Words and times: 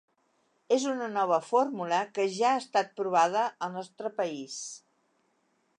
És 0.77 0.85
una 0.91 1.09
nova 1.17 1.37
fórmula 1.49 1.99
que 2.15 2.25
ja 2.39 2.53
ha 2.55 2.61
estat 2.63 2.91
provada 3.01 3.45
al 3.67 3.75
nostre 3.79 4.13
país. 4.23 4.59